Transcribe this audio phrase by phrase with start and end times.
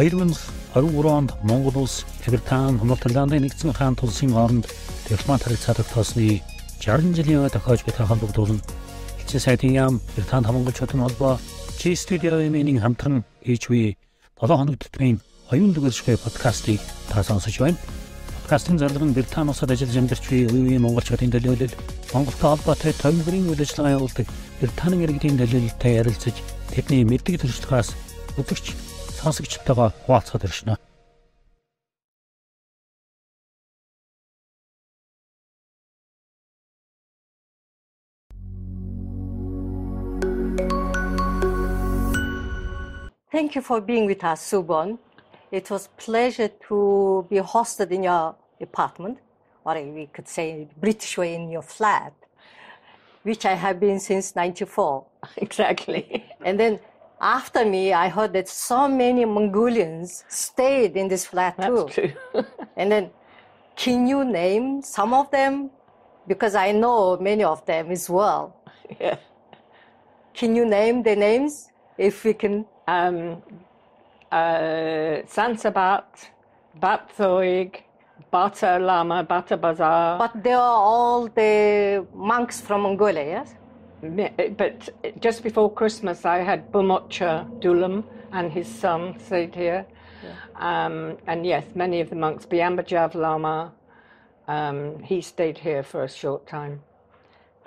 [0.00, 4.64] 2023 онд Монгол улс Британи, Хамт Ирландын нэгдсэн хаан тулсын хооронд
[5.04, 6.40] дипломат харилцааг тоосны
[6.80, 8.64] 60 жилийн өмнө тохиож буй хамтдуулан
[9.20, 11.36] элчин сайдын яам Британи хамгаалчдын холбоо
[11.76, 13.96] Чи студиогийн нэг хамтран буй 7
[14.40, 15.20] хоног төтмийн
[15.52, 16.80] оюун дүгэршгүй подкастыг
[17.12, 17.76] та сонсож байна.
[18.40, 21.76] Подкастын зарлал нь Британи улсад ажиллаж амьдарч буй үеийн монголчуудын төлөөлөл
[22.16, 24.26] Монголтой холбоотой томилбарын үйл ажиллагаа явуулдаг
[24.64, 26.36] Британийн иргэдийн төлөөлөлтэй ярилцаж
[26.72, 27.92] тэдний мэддэг төрслөхөөс
[28.40, 28.89] өдөрч
[29.22, 30.42] сонсогчтойгоо хуваалцахад.
[43.32, 44.98] Thank you for being with us, Sue Byrne.
[45.52, 49.18] It was pleasure to be hosted in your apartment,
[49.64, 52.12] or we could say British way in your flat,
[53.22, 55.04] which I have been since '94.
[55.36, 56.04] Exactly.
[56.44, 56.80] And then
[57.20, 61.86] after me, I heard that so many Mongolians stayed in this flat too.
[61.86, 62.44] That's true.
[62.76, 63.10] And then,
[63.76, 65.70] can you name some of them?
[66.26, 68.56] Because I know many of them as well.
[69.00, 69.16] yeah.
[70.34, 71.68] Can you name the names?
[71.98, 72.64] If we can.
[72.88, 73.42] Um,
[74.32, 76.30] uh, Sansabat,
[76.80, 77.82] Bathoig,
[78.30, 80.18] Bata Lama, Bata Bazaar.
[80.18, 83.54] But they are all the monks from Mongolia, yes?
[84.02, 84.88] Me- But
[85.20, 89.86] just before Christmas, I had Bumocha Dulam and his son stayed here.
[90.56, 93.72] Um, and yes, many of the monks, Biambajav Lama,
[94.48, 96.80] um, he stayed here for a short time.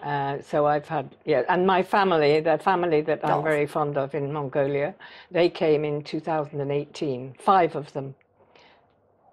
[0.04, 4.14] Uh, so I've had, yeah, and my family, the family that I'm very fond of
[4.14, 4.94] in Mongolia,
[5.32, 8.16] they came in 2018, five of them.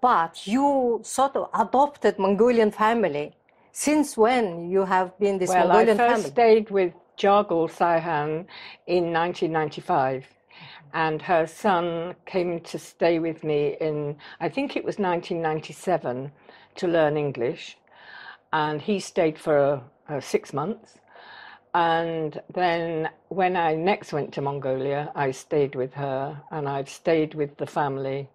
[0.01, 3.33] But you sort of adopted Mongolian family.
[3.73, 6.31] Since when you have been this Well, Mongolian I first family?
[6.31, 8.47] stayed with Jargal Saihan
[8.87, 10.27] in 1995,
[10.93, 16.33] and her son came to stay with me in, I think it was 1997,
[16.77, 17.77] to learn English.
[18.53, 20.99] And he stayed for uh, six months.
[21.73, 27.35] And then when I next went to Mongolia, I stayed with her, and I've stayed
[27.35, 28.29] with the family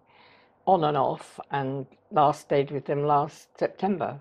[0.64, 4.20] on and off, and last stayed with them last September.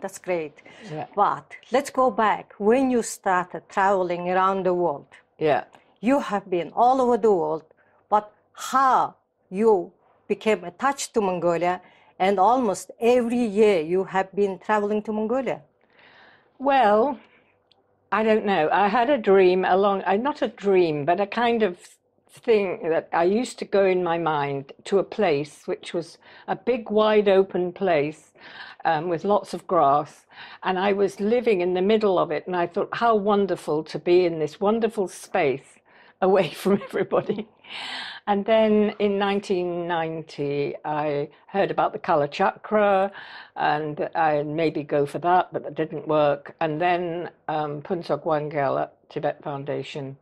[0.00, 0.54] That's great.
[0.90, 1.06] Yeah.
[1.14, 2.54] But let's go back.
[2.58, 5.06] When you started traveling around the world,
[5.38, 5.64] Yeah.
[6.00, 7.64] you have been all over the world,
[8.08, 9.14] but how
[9.50, 9.92] you
[10.28, 11.80] became attached to Mongolia
[12.18, 15.62] and almost every year you have been traveling to Mongolia.
[16.58, 17.18] Well,
[18.12, 18.68] I don't know.
[18.70, 21.78] I had a dream along, uh, not a dream, but a kind of
[22.32, 26.56] thing that I used to go in my mind to a place which was a
[26.56, 28.32] big, wide open place
[28.84, 30.26] um, with lots of grass.
[30.62, 32.46] And I was living in the middle of it.
[32.46, 35.78] And I thought, how wonderful to be in this wonderful space
[36.22, 37.48] away from everybody.
[38.26, 43.10] And then in 1990, I heard about the Kalachakra
[43.56, 46.54] and I maybe go for that, but that didn't work.
[46.60, 50.16] And then um, Phuntsog Wangyal at Tibet Foundation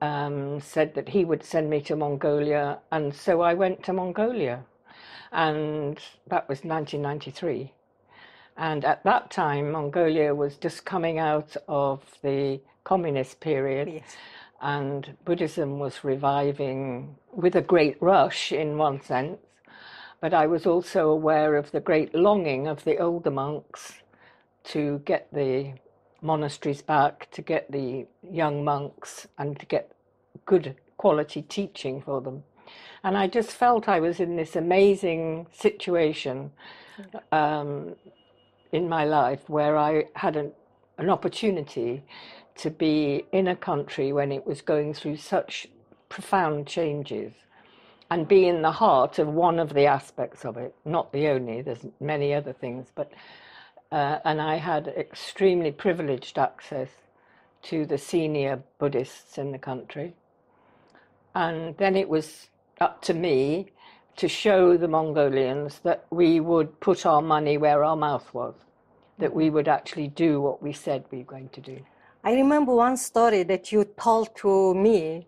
[0.00, 2.78] um, said that he would send me to Mongolia.
[2.90, 4.64] And so I went to Mongolia.
[5.32, 5.98] And
[6.28, 7.72] that was 1993.
[8.56, 14.16] And at that time, Mongolia was just coming out of the communist period Yes.
[14.62, 19.38] and Buddhism was reviving with a great rush in one sense.
[20.20, 23.94] But I was also aware of the great longing of the older monks
[24.64, 25.74] to get the
[26.22, 29.92] monasteries back, to get the young monks, and to get
[30.44, 32.42] good quality teaching for them.
[33.04, 36.50] And I just felt I was in this amazing situation
[37.30, 37.94] um,
[38.72, 40.52] in my life where I had an,
[40.98, 42.02] an opportunity
[42.56, 45.66] to be in a country when it was going through such
[46.08, 47.32] profound changes
[48.10, 51.60] and be in the heart of one of the aspects of it, not the only,
[51.60, 53.10] there's many other things, but
[53.96, 56.90] uh, and I had extremely privileged access
[57.62, 60.14] to the senior Buddhists in the country.
[61.34, 62.48] And then it was
[62.78, 63.72] up to me
[64.16, 68.54] to show the Mongolians that we would put our money where our mouth was,
[69.18, 71.78] that we would actually do what we said we were going to do.
[72.22, 75.26] I remember one story that you told to me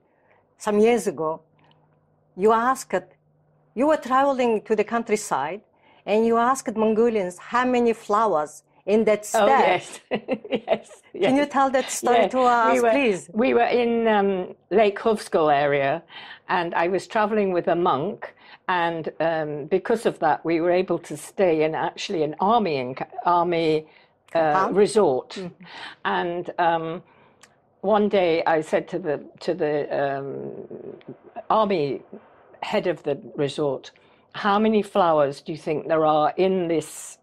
[0.59, 1.41] some years ago.
[2.37, 2.93] You asked,
[3.75, 5.63] you were traveling to the countryside
[6.09, 9.43] and you asked Mongolians how many flowers in that steppe.
[9.43, 10.01] Oh yes,
[10.51, 11.03] yes.
[11.13, 13.31] Can you tell that story Yeah, to us, we were, please?
[13.33, 16.03] We were in um, Lake Hovsgol area,
[16.49, 18.35] and I was traveling with a monk,
[18.69, 22.97] and um, because of that, we were able to stay in actually an army in,
[23.25, 23.87] army
[24.35, 25.39] uh, resort,
[26.05, 26.51] and.
[26.59, 27.03] Um,
[27.81, 30.67] one day I said to the to the um,
[31.49, 32.03] army
[32.61, 33.93] head of the resort,
[34.35, 37.19] how many flowers do you think there are in this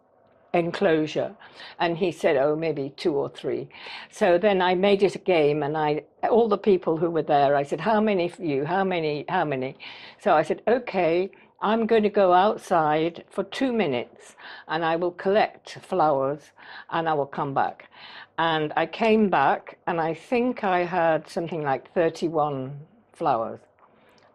[0.54, 1.36] enclosure?
[1.80, 3.68] And he said, oh, maybe two or three.
[4.10, 7.56] So then I made it a game and I, all the people who were there,
[7.56, 8.66] I said, how many for you?
[8.66, 9.26] How many?
[9.30, 9.76] How many?
[10.20, 11.30] So I said, okay,
[11.62, 14.36] I'm going to go outside for two minutes
[14.68, 16.52] and I will collect flowers
[16.90, 17.90] and I will come back.
[18.38, 22.78] And I came back and I think I had something like 31
[23.14, 23.62] flowers.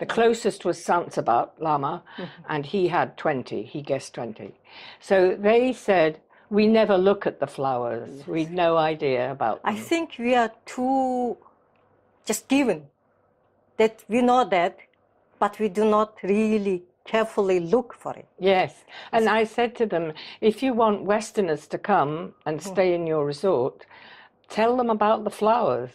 [0.00, 2.43] The closest was Sansabat Lama, mm-hmm.
[2.49, 3.62] and he had 20.
[3.64, 4.55] He guessed 20.
[4.99, 8.26] So they said, We never look at the flowers.
[8.26, 9.75] We'd no idea about them.
[9.75, 11.37] I think we are too
[12.25, 12.87] just given
[13.76, 14.79] that we know that,
[15.38, 18.26] but we do not really carefully look for it.
[18.38, 18.85] Yes.
[19.12, 22.73] And I said to them, if you want Westerners to come and mm-hmm.
[22.73, 23.85] stay in your resort,
[24.49, 25.91] tell them about the flowers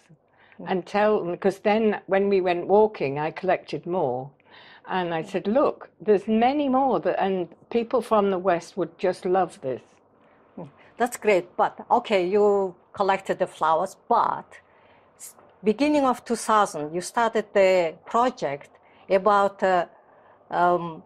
[0.67, 4.29] and tell them, because then when we went walking, I collected more.
[4.87, 9.25] And I said, look, there's many more, that, and people from the West would just
[9.25, 9.81] love this.
[10.97, 14.45] That's great, but okay, you collected the flowers, but
[15.63, 18.69] beginning of 2000, you started the project
[19.09, 19.87] about uh,
[20.49, 21.03] um,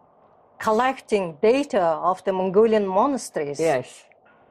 [0.58, 3.58] collecting data of the Mongolian monasteries.
[3.58, 4.04] Yes.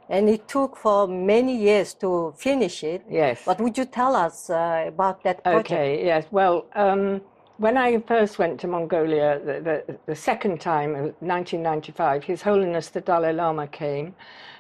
[0.09, 3.05] And it took for many years to finish it.
[3.09, 3.45] Yes.
[3.45, 5.71] What would you tell us uh, about that project?
[5.71, 6.25] Okay, yes.
[6.31, 7.21] Well, um,
[7.57, 12.89] when I first went to Mongolia, the, the, the second time, uh, 1995, His Holiness
[12.89, 14.15] the Dalai Lama came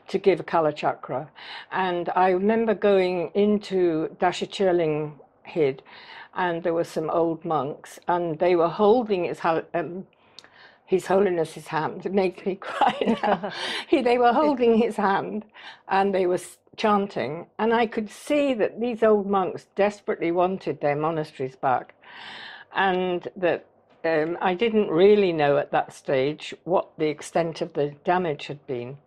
[0.09, 1.27] to give a Kalachakra.
[1.71, 5.13] And I remember going into Dashachirling
[5.43, 5.81] Hid,
[6.35, 10.05] and there were some old monks, and they were holding his, um,
[10.89, 12.03] his Holiness's hand.
[12.03, 13.53] It makes me cry
[13.87, 15.45] he, they were holding his hand
[15.87, 16.39] and they were
[16.77, 21.93] chanting, and I could see that these old monks desperately wanted their monasteries back,
[22.75, 23.65] and that
[24.03, 28.65] um, I didn't really know at that stage what the extent of the damage had
[28.65, 28.97] been.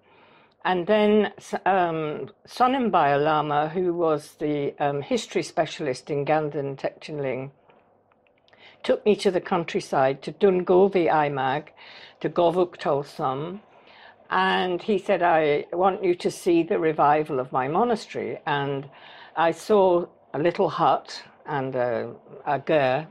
[0.64, 1.32] And then
[1.66, 7.50] um, Sonnenbaya Lama, who was the um, history specialist in Ganden Tegchenling,
[8.82, 11.68] took me to the countryside, to Dundgovi Aimag,
[12.20, 13.60] to Govuk Tolsum,
[14.32, 18.38] and he said, I want you to see the revival of my monastery.
[18.46, 18.88] And
[19.36, 22.14] I saw a little hut and a,
[22.46, 23.08] a ger,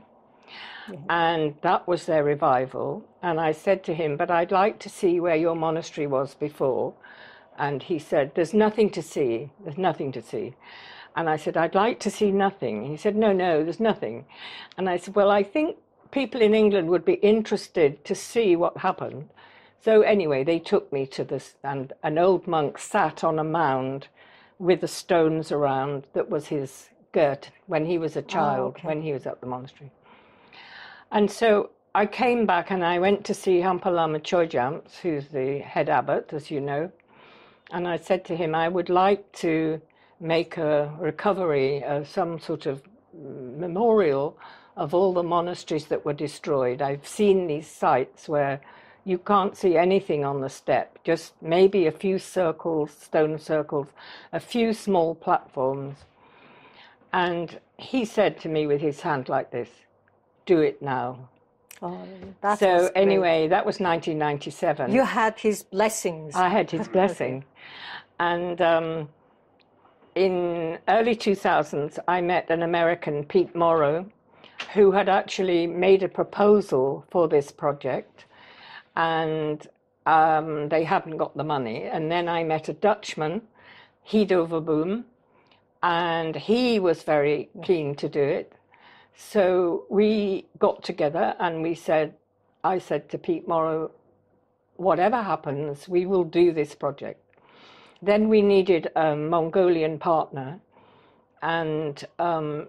[1.08, 3.04] and that was their revival.
[3.22, 6.94] And I said to him, But I'd like to see where your monastery was before.
[7.56, 9.52] And he said, There's nothing to see.
[9.62, 10.54] There's nothing to see.
[11.16, 12.86] And I said, I'd like to see nothing.
[12.86, 14.24] He said, No, no, there's nothing.
[14.76, 15.76] And I said, Well, I think
[16.10, 19.28] people in England would be interested to see what happened.
[19.80, 24.08] So anyway, they took me to this, and an old monk sat on a mound
[24.58, 28.86] with the stones around that was his girt when he was a oh, child, okay.
[28.86, 29.90] when he was at the monastery.
[31.10, 35.58] And so I came back and I went to see Khamba Lama Choijamts, who's the
[35.58, 36.90] head abbot, as you know.
[37.70, 39.80] And I said to him, I would like to
[40.22, 42.82] make a recovery, uh, some sort of
[43.12, 44.38] memorial
[44.76, 46.80] of all the monasteries that were destroyed.
[46.80, 48.60] I've seen these sites where
[49.04, 53.88] you can't see anything on the step, just maybe a few circles, stone circles,
[54.32, 55.96] a few small platforms.
[57.12, 59.68] And he said to me with his hand like this,
[60.46, 61.28] Do it now.
[61.82, 62.06] Oh,
[62.56, 64.92] so, anyway, that was 1997.
[64.92, 66.36] you had his blessings.
[66.36, 67.44] I had his blessing.
[68.20, 69.08] And um,
[70.14, 74.06] in early 2000s, I met an American, Pete Morrow,
[74.74, 78.26] who had actually made a proposal for this project,
[78.96, 79.66] and
[80.06, 81.84] um, they hadn't got the money.
[81.84, 83.42] And then I met a Dutchman,
[84.10, 85.04] Guido Verboom,
[85.82, 88.52] and he was very keen to do it.
[89.14, 92.14] So we got together and we said,
[92.64, 93.90] I said to Pete Morrow,
[94.76, 97.21] whatever happens, we will do this project.
[98.04, 100.58] Then we needed a Mongolian partner,
[101.40, 102.66] and um,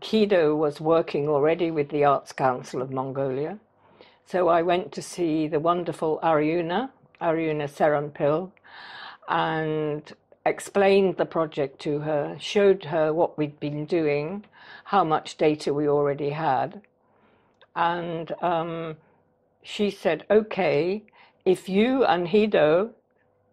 [0.00, 3.58] Guido was working already with the Arts Council of Mongolia.
[4.24, 8.52] So I went to see the wonderful Ariunaa, Ariunaa Tserenpil,
[9.28, 10.12] and
[10.46, 14.46] explained the project to her, showed her what we'd been doing,
[14.84, 16.80] how much data we already had.
[17.76, 18.96] And um,
[19.62, 21.02] she said, okay,
[21.44, 22.92] if you and Guido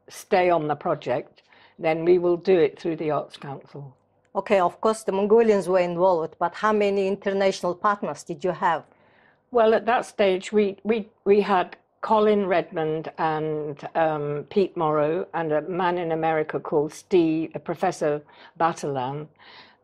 [0.09, 1.43] stay on the project,
[1.79, 3.95] then we will do it through the Arts Council.
[4.35, 8.83] Okay, of course, the Mongolians were involved, but how many international partners did you have?
[9.51, 15.51] Well, at that stage, we, we, we had Colin Redmond and um, Pete Morrow and
[15.51, 18.21] a man in America called Steve, Professor
[18.59, 19.27] Batalan,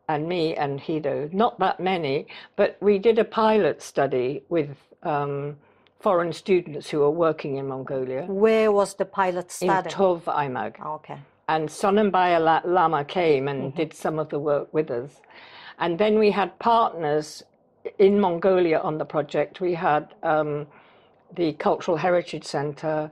[0.08, 1.28] and me and Guido.
[1.32, 2.26] Not that many,
[2.56, 5.56] but we did a pilot study with um,
[6.04, 9.70] foreign students who were working in Mongolia Where was the pilot in?
[9.70, 10.72] Tov Aimag.
[10.98, 11.18] okay.
[11.48, 15.12] And Sonnenbaya La- Lama came and did some of the work with us.
[15.78, 17.42] And then we had partners
[17.98, 19.60] in Mongolia on the project.
[19.60, 20.66] We had um,
[21.40, 23.10] the Cultural Heritage Center,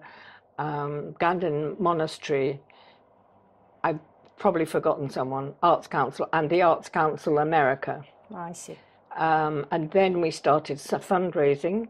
[0.58, 2.61] um, Ganden Monastery.
[3.84, 4.00] I've
[4.38, 8.04] probably forgotten someone, Arts Council, and the Arts Council America.
[8.34, 8.78] I see.
[9.16, 11.88] Um, and then we started fundraising,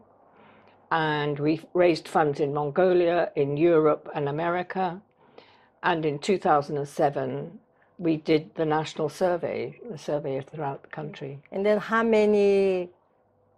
[0.93, 5.01] and we raised funds in Mongolia, in Europe, and America.
[5.81, 7.59] And in 2007,
[7.97, 11.39] we did the national survey, the survey throughout the country.
[11.51, 12.91] And then how many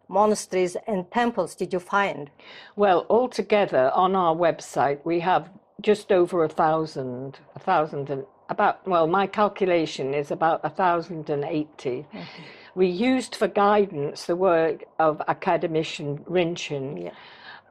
[0.07, 2.29] monasteries and temples did you find?
[2.77, 5.49] Well, altogether on our website, we have
[5.81, 11.29] just over a thousand, a thousand and about, well, my calculation is about a thousand
[11.29, 12.05] and eighty.
[12.13, 12.43] Mm-hmm.
[12.75, 17.11] We used for guidance the work of academician Rinchen, Yeah.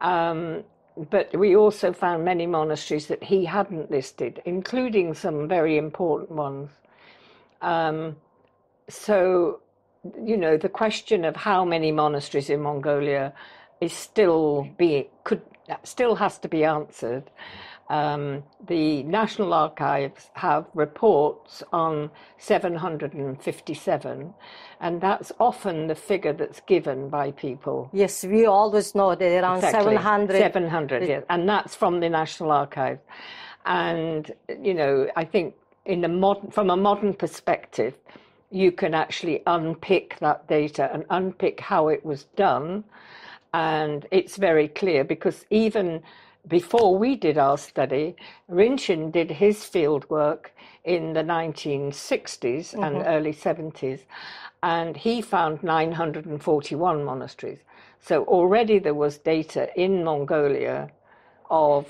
[0.00, 0.64] um,
[1.10, 6.70] but we also found many monasteries that he hadn't listed, including some very important ones.
[7.60, 8.16] Um,
[8.88, 9.60] so,
[10.22, 13.32] you know, the question of how many monasteries in Mongolia
[13.80, 15.42] is still being could
[15.82, 17.24] still has to be answered.
[17.90, 24.34] Um, the National Archives have reports on 757,
[24.80, 27.90] and that's often the figure that's given by people.
[27.92, 29.96] Yes, we always know that around Exactly.
[29.96, 30.38] 700.
[30.38, 31.24] 700, yes.
[31.28, 33.00] And that's from the National Archives.
[33.66, 37.94] And, you know, I think in a modern, from a modern perspective,
[38.50, 42.84] you can actually unpick that data and unpick how it was done.
[43.52, 46.02] And it's very clear because even
[46.48, 48.16] before we did our study,
[48.50, 50.52] Rinchen did his field work
[50.84, 54.00] in the 1960s and early 70s,
[54.62, 57.60] and he found 941 monasteries.
[58.00, 60.90] So already there was data in Mongolia
[61.50, 61.86] of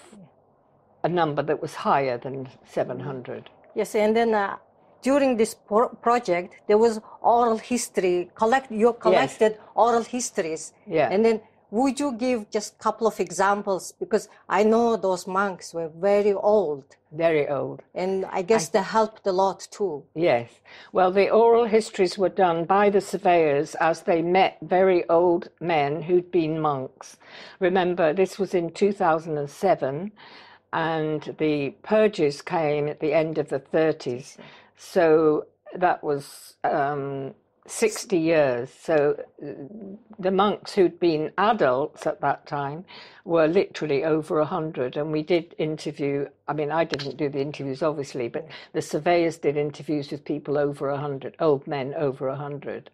[1.03, 3.51] a number that was higher than 700.
[3.75, 4.57] Yes, and then uh,
[5.03, 8.31] during this pro- project, there was oral history.
[8.35, 10.73] Collect you collected oral histories.
[10.87, 11.09] Yeah.
[11.11, 11.41] And then
[11.75, 16.33] would you give just a couple of examples because I know those monks were very
[16.33, 17.79] old, Very old.
[18.03, 20.05] and I guess they helped a lot too.
[20.15, 20.49] Yes.
[20.93, 26.03] Well, the oral histories were done by the surveyors as they met very old men
[26.03, 27.17] who'd been monks.
[27.59, 30.13] Remember, this was in 2007,
[30.73, 34.37] and the purges came at the end of the 30s.
[34.77, 37.35] So that was um,
[37.67, 38.71] 60 years.
[38.79, 39.47] So uh,
[40.19, 42.85] the monks who'd been adults at that time
[43.25, 44.97] were literally over 100.
[44.97, 49.39] And we did interview, I mean, I didn't do the interviews, obviously, but the surveyors
[49.39, 52.91] did interviews with people over 100, old men over 100.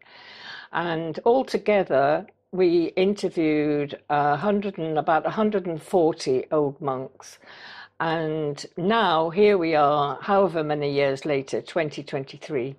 [0.73, 7.39] And altogether, we interviewed a 100 and about 140 old monks.
[7.99, 12.77] And now, here we are, however many years later, 2023.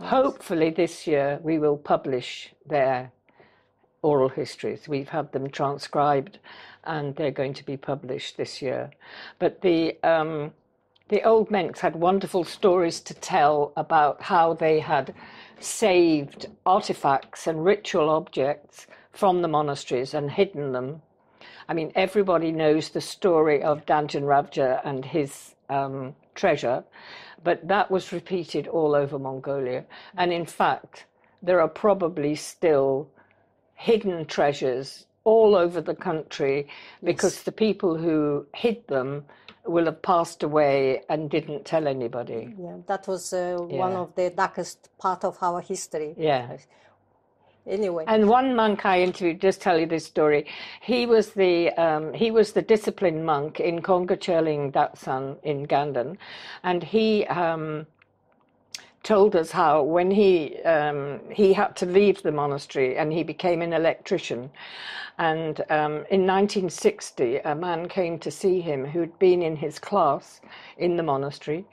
[0.00, 3.12] Hopefully, this year we will publish their
[4.02, 4.88] oral histories.
[4.88, 6.38] We've had them transcribed
[6.84, 8.90] and they're going to be published this year.
[9.38, 10.52] But the, um,
[11.08, 15.14] the old monks had wonderful stories to tell about how they had
[15.60, 21.00] saved artifacts and ritual objects from the monasteries and hidden them.
[21.68, 26.84] I mean, everybody knows the story of Danzan Ravjaa and his um, treasure,
[27.42, 29.84] but that was repeated all over Mongolia.
[30.16, 31.06] And in fact,
[31.42, 33.08] there are probably still
[33.74, 36.68] hidden treasures all over the country
[37.02, 39.24] because the people who hid them
[39.66, 42.54] will have passed away and didn't tell anybody.
[42.58, 46.14] Yeah, that was uh, one of the darkest part of our history.
[46.18, 46.58] Yeah.
[47.66, 50.46] Anyway, And one monk I interviewed, just tell you this story.
[50.82, 56.18] He was the um, he was the disciplined monk in Kongacherling Datsan in Ganden,
[56.62, 57.86] and he um,
[59.02, 63.62] told us how when he um, he had to leave the monastery and he became
[63.62, 64.50] an electrician.
[65.16, 70.40] And um, in 1960, a man came to see him who'd been in his class
[70.76, 71.64] in the monastery,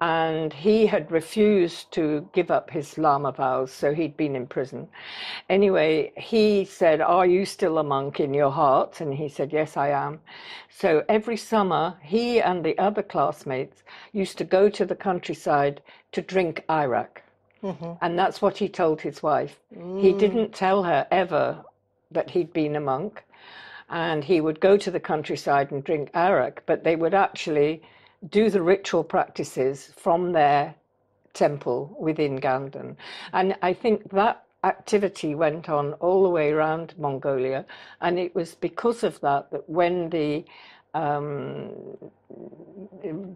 [0.00, 4.88] and he had refused to give up his Lama vows, so he'd been in prison.
[5.48, 9.00] Anyway, he said, Are you still a monk in your heart?
[9.00, 10.20] And he said, Yes, I am.
[10.68, 15.80] So every summer, he and the other classmates used to go to the countryside
[16.12, 17.22] to drink arak.
[17.62, 17.92] Mm-hmm.
[18.02, 19.58] And that's what he told his wife.
[19.70, 20.18] He mm.
[20.18, 21.64] didn't tell her ever
[22.10, 23.24] that he'd been a monk.
[23.88, 27.82] And he would go to the countryside and drink arak, but they would actually
[28.30, 30.74] do the ritual practices from their
[31.34, 32.96] temple within Ganden.
[33.32, 37.64] And I think that activity went on all the way around Mongolia,
[38.00, 40.44] and it was because of that that when the
[40.94, 41.70] um,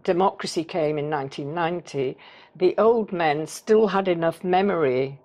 [0.03, 2.17] democracy came in 1990,
[2.55, 5.19] the old men still had enough memory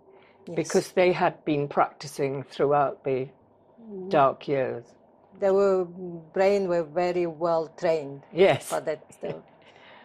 [0.55, 3.29] because they had been practicing throughout the
[4.09, 4.85] dark years.
[5.41, 5.85] Their
[6.33, 8.67] brain were very well trained Yes.
[8.69, 9.01] for that.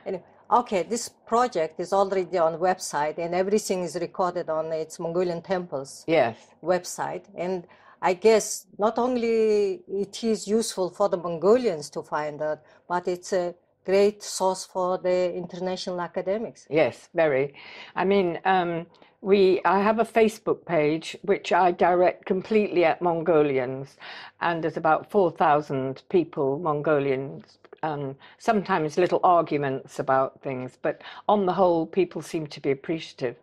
[0.05, 5.41] Anyway, okay, this project is already on website and everything is recorded on its Mongolian
[5.41, 6.37] temples Yes.
[6.63, 7.25] website.
[7.35, 7.67] And
[8.01, 13.31] I guess not only it is useful for the Mongolians to find out, but it's
[13.31, 13.53] a
[13.85, 16.67] great source for the international academics.
[16.69, 17.53] Yes, very.
[17.95, 18.85] I mean, um,
[19.21, 23.97] we I have a Facebook page which I direct completely at Mongolians,
[24.41, 27.57] and there's about four thousand people, Mongolians.
[27.83, 33.35] Um, sometimes little arguments about things, but on the whole, people seem to be appreciative.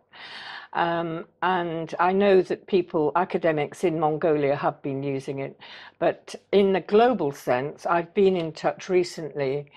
[0.71, 5.59] Um, and I know that people, academics in Mongolia, have been using it,
[5.97, 9.71] but in the global sense, I've been in touch recently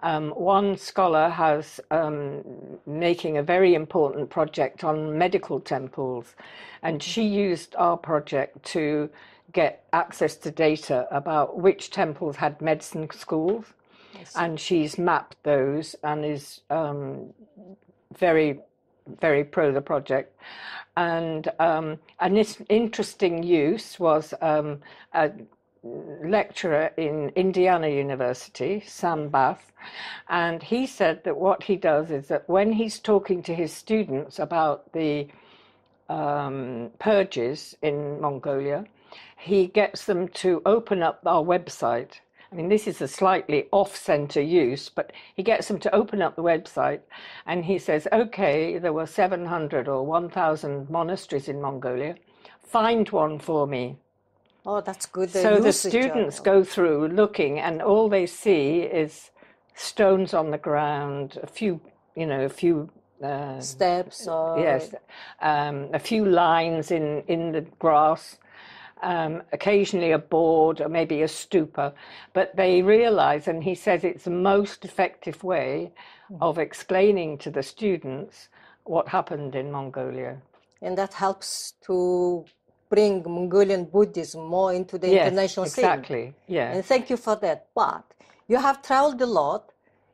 [0.00, 2.44] um, one scholar has um,
[2.86, 6.34] making a very important project on medical temples,
[6.82, 9.10] and she used our project to
[9.52, 13.66] get access to data about which temples had medicine schools,
[14.36, 17.32] and she's mapped those and is um,
[18.16, 18.60] very
[19.20, 20.36] very pro the project.
[20.96, 22.36] And um, an
[22.68, 24.80] interesting use was um,
[25.12, 25.30] a
[25.82, 29.72] lecturer in Indiana University, Sam Bath,
[30.28, 34.38] and he said that what he does is that when he's talking to his students
[34.38, 35.28] about the
[36.08, 38.84] um, purges in Mongolia,
[39.38, 42.20] he gets them to open up our website.
[42.50, 46.22] I mean, this is a slightly off center use, but he gets them to open
[46.22, 47.00] up the website
[47.46, 52.16] and he says, okay, there were 700 or 1,000 monasteries in Mongolia.
[52.62, 53.98] Find one for me.
[54.70, 55.30] Oh, that's good.
[55.30, 59.30] So the students go through looking, and all they see is
[59.74, 61.80] stones on the ground, a few,
[62.14, 62.90] you know, a few.
[63.20, 64.94] Uh, steps or yes,
[65.40, 68.36] um, a few lines in in the grass.
[69.00, 71.92] Um, occasionally a board or maybe a stupa,
[72.32, 75.92] but they realize, and he says it's the most effective way
[76.40, 78.48] of explaining to the students
[78.84, 80.42] what happened in Mongolia.
[80.82, 82.44] and that helps to
[82.88, 85.84] bring Mongolian Buddhism more into the yes, international scene.
[85.84, 86.34] exactly.
[86.46, 86.72] Yeah.
[86.72, 87.66] And thank you for that.
[87.74, 88.04] But
[88.46, 89.72] you have traveled a lot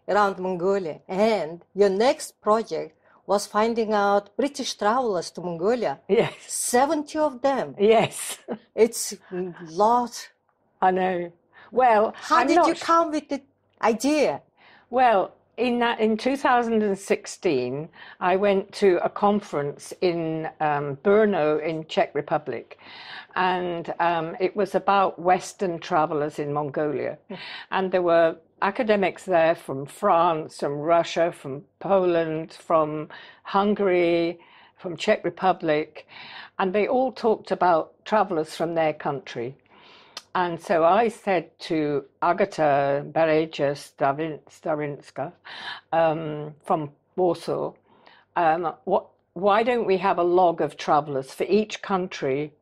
[0.09, 5.99] around Mongolia, and your next project was finding out British travelers to Mongolia.
[6.09, 6.35] Yes.
[6.47, 7.75] 70 of them.
[7.79, 8.39] Yes.
[8.75, 10.29] It's a lot.
[10.83, 11.33] I know.
[11.71, 13.41] Well, How I'm did not you come with the
[13.81, 14.43] idea?
[14.91, 17.89] Well, in that, in 2016,
[18.21, 22.79] I went to a conference in um, Brno in Czech Republic,
[23.37, 27.19] and um, it was about Western travelers in Mongolia,
[27.71, 33.09] and there were academics there from France, from Russia, from Poland, from
[33.43, 34.39] Hungary,
[34.77, 36.07] from Czech Republic,
[36.59, 39.57] and they all talked about travelers from their country.
[40.35, 43.77] And so I said to Agata Bereja
[44.51, 45.33] Starinska
[45.93, 47.73] um, from Warsaw,
[48.35, 52.53] um, what, why don't we have a log of travellers for each country?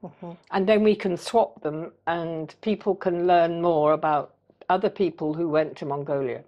[0.50, 4.34] And then we can swap them and people can learn more about
[4.68, 6.42] other people who went to Mongolia.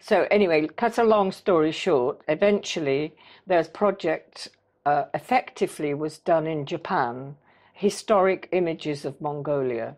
[0.00, 3.14] So anyway, cut a long story short, eventually
[3.46, 4.48] there's project
[4.84, 7.36] uh, effectively was done in Japan,
[7.76, 9.94] historic images of Mongolia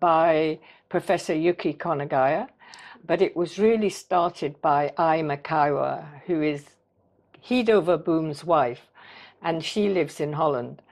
[0.00, 2.48] by Professor Yuki Konagaya,
[3.06, 6.70] but it was really started by Ai Makaiwa, who is
[7.48, 8.88] Guido Verboom's wife,
[9.42, 10.82] and she lives in Holland.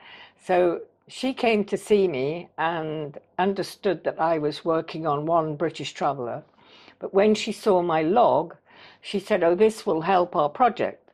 [0.40, 5.92] So she came to see me and understood that I was working on one British
[5.92, 6.44] traveller.
[7.00, 8.54] But when she saw my log,
[9.00, 11.10] she said, Oh, this will help our project.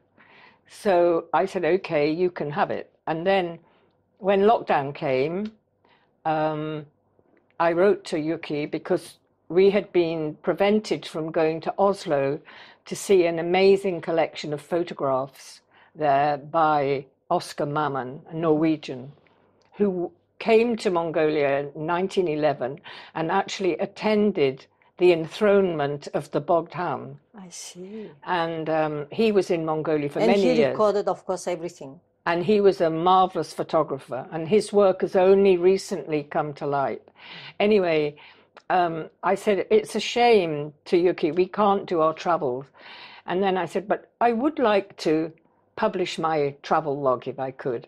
[0.68, 2.90] So I said, Okay, you can have it.
[3.06, 3.58] And then
[4.24, 5.52] when lockdown came,
[6.24, 6.86] um,
[7.60, 9.18] I wrote to Yuki because
[9.50, 12.40] we had been prevented from going to Oslo
[12.86, 15.60] to see an amazing collection of photographs
[15.94, 19.12] there by Oscar Mamen, a Norwegian,
[19.76, 22.80] who came to Mongolia in 1911
[23.14, 24.64] and actually attended
[24.96, 27.18] the enthronement of the Bogd Khan.
[27.38, 28.10] I see.
[28.24, 32.00] And um, he was in Mongolia for And many he years recorded, of course, everything.
[32.26, 37.02] And he was a marvelous photographer and his work has only recently come to light
[37.60, 38.14] anyway
[38.70, 42.66] um, i said it's a shame to yuki we can't do our travels
[43.26, 45.32] and then i said but i would like to
[45.76, 47.86] publish my travel log if i could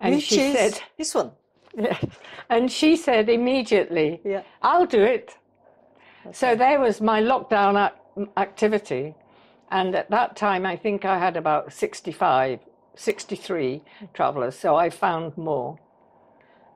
[0.00, 1.30] And Which she said, this one.
[1.76, 2.04] Yes.
[2.50, 4.42] And she said immediately, Yeah.
[4.62, 5.34] I'll do it.
[6.32, 7.90] So there was my lockdown
[8.36, 9.14] activity.
[9.70, 12.60] And at that time, I think I had about 65,
[12.96, 13.82] 63
[14.14, 14.58] travelers.
[14.58, 15.78] So I found more.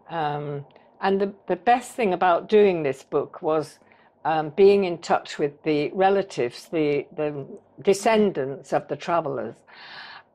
[0.08, 0.64] Um,
[1.00, 3.78] and the, the best thing about doing this book was
[4.24, 7.46] um, being in touch with the relatives, the, the
[7.82, 9.54] descendants of the travelers,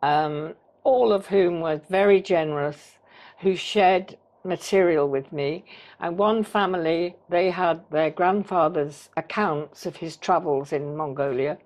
[0.02, 2.98] um, all of whom were very generous,
[3.40, 5.66] who shared material with me.
[6.00, 11.58] And one family, they had their grandfather's accounts of his travels in Mongolia,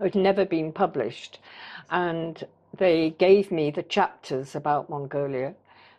[0.00, 1.38] had never been published.
[1.90, 2.44] And
[2.78, 5.54] they gave me the chapters about Mongolia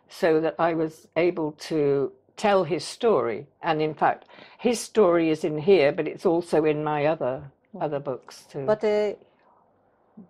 [0.08, 3.46] so that I was able to tell his story.
[3.62, 4.26] And in fact,
[4.58, 8.64] his story is in here, but it's also in my other other books too.
[8.64, 9.12] But uh,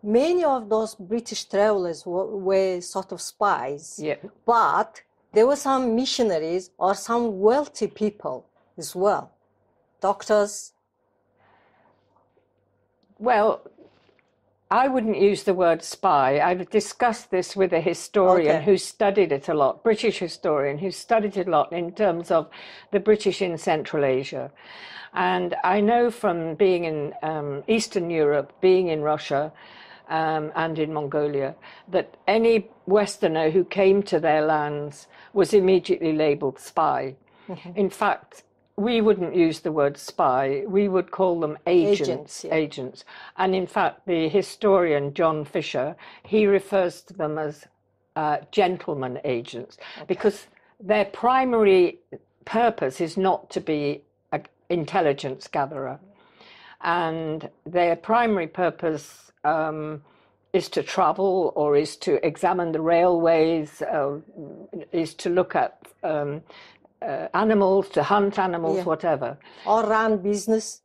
[0.02, 4.00] many of those British travelers were, were sort of spies.
[4.02, 9.30] yeah, But there were some missionaries or some wealthy people as well.
[10.00, 10.72] Doctors.
[13.18, 13.62] well,
[14.70, 16.40] I wouldn't use the word spy.
[16.40, 18.64] I've discussed this with a historian Okay.
[18.64, 22.48] who studied it a lot, British historian who studied it a lot in terms of
[22.90, 24.50] the British in Central Asia.
[25.14, 29.52] And I know from being in um, Eastern Europe, being in Russia,
[30.09, 31.55] um, and in Mongolia,
[31.88, 37.14] that any Westerner who came to their lands was immediately labeled spy.
[37.76, 38.42] In fact,
[38.76, 42.08] we wouldn't use the word spy, we would call them agents.
[42.08, 42.54] Agents, yeah.
[42.54, 43.04] agents.
[43.36, 47.66] And in fact, the historian John Fisher, he refers to them as
[48.16, 50.46] uh, gentleman agents because
[50.80, 51.98] their primary
[52.44, 55.98] purpose is not to be an intelligence gatherer.
[56.82, 60.02] And their primary purpose um,
[60.52, 64.18] is to travel or is to examine the railways, uh,
[64.92, 66.42] is to look at um,
[67.02, 68.85] uh, animals, to hunt animals, Yeah.
[68.85, 69.38] whatever.
[69.66, 70.82] or run business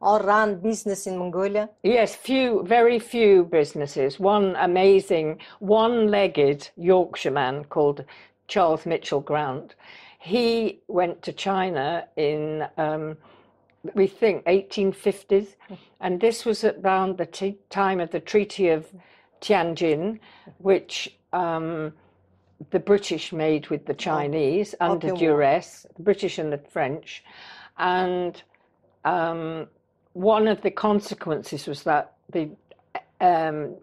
[0.00, 1.68] or run business in Mongolia.
[1.82, 4.20] Yes, few, very few businesses.
[4.20, 8.04] One amazing, one-legged Yorkshireman called
[8.46, 9.74] Charles Mitchell Grant.
[10.20, 13.16] He went to China in, um,
[13.94, 15.54] we think, 1850s,
[16.00, 18.86] and this was around the t- time of the Treaty of
[19.40, 20.18] Tianjin,
[20.58, 21.92] which um,
[22.70, 27.24] the British made with the Chinese under Opium duress, the British and the French,
[27.78, 28.42] and
[29.04, 29.68] um,
[30.12, 32.50] one of the consequences was that the
[33.20, 33.76] um,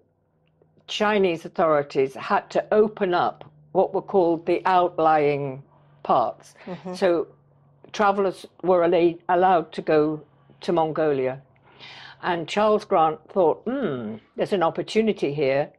[0.87, 5.63] Chinese authorities had to open up what were called the outlying
[6.03, 6.53] parts.
[6.93, 7.27] So
[7.91, 10.21] travelers were alla- allowed to go
[10.61, 11.41] to Mongolia.
[12.21, 15.71] And Charles Grant thought, hmm, there's an opportunity here.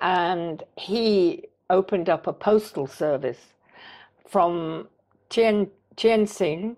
[0.00, 3.54] And he opened up a postal service
[4.28, 4.88] from
[5.30, 6.76] Tien, Tianjin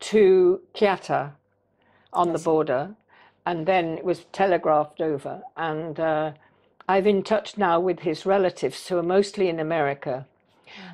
[0.00, 1.32] to Kyakhta
[2.12, 2.96] on the border,
[3.46, 5.42] and then it was telegraphed over.
[5.56, 6.32] And uh,
[6.88, 10.26] I've in touch now with his relatives who are mostly in America.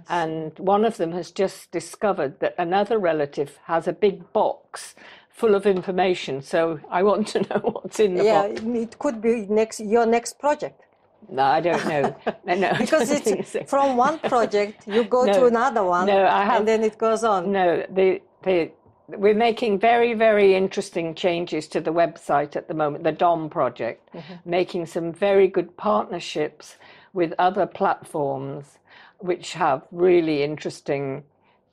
[0.09, 4.95] And one of them has just discovered that another relative has a big box
[5.31, 6.43] full of information.
[6.43, 8.63] So I want to know what's in the Yeah, box.
[8.63, 10.83] Yeah, it could be next your next project
[11.31, 12.17] No, I don't know.
[12.47, 13.65] No, no, because it's so.
[13.65, 17.25] from one project you go to another one No, I have- and then it goes
[17.25, 17.53] on.
[17.53, 18.71] No, the the
[19.09, 24.11] we're making very very interesting changes to the website at the moment, the DOM project,
[24.45, 26.77] making some very good partnerships
[27.15, 28.79] with other platforms
[29.19, 31.25] which have really interesting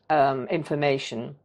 [0.09, 1.35] um, information.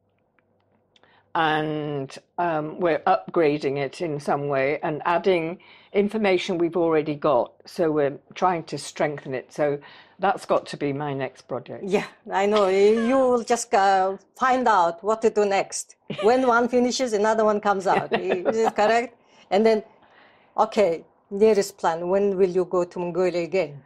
[1.35, 5.61] And um, we're upgrading it in some way and adding
[5.93, 7.53] information we've already got.
[7.67, 9.53] So we're trying to strengthen it.
[9.53, 9.79] So
[10.19, 11.85] that's got to be my next project.
[11.85, 12.69] Yeah, I know.
[12.69, 15.97] You will just uh, find out what to do next.
[16.23, 18.13] When one finishes, another one comes out.
[18.21, 19.17] Is it correct?
[19.51, 19.83] And then,
[20.57, 22.09] okay, nearest plan.
[22.09, 23.83] When will you go to Mongolia again?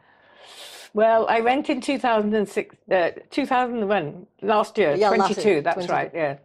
[0.95, 5.93] Well, I went in 2006, uh, 2001, last year, Yeah, last 22, year, that's 22.
[5.93, 6.37] right, yeah.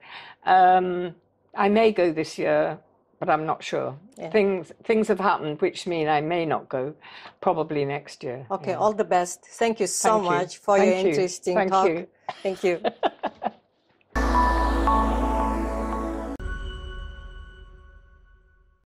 [0.45, 1.15] Um,
[1.55, 2.79] I may go this year,
[3.19, 3.95] but I'm not sure.
[4.31, 6.93] Things things have happened which mean I may not go,
[7.41, 8.45] probably next year.
[8.51, 9.45] Okay, all the best.
[9.45, 10.37] Thank you so Thank you.
[10.37, 11.07] much for Thank your you.
[11.07, 11.87] interesting Thank talk.
[11.87, 12.07] you.
[12.43, 12.81] Thank you.